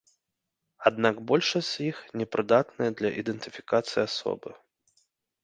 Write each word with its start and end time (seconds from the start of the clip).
Аднак 0.89 1.19
большасць 1.31 1.69
з 1.73 1.77
іх 1.89 1.97
непрыдатныя 2.23 2.91
для 3.03 3.09
ідэнтыфікацыі 3.23 3.99
асобы. 4.09 4.49